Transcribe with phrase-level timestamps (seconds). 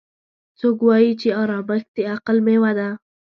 [0.59, 2.89] څوک وایي چې ارامښت د عقل میوه ده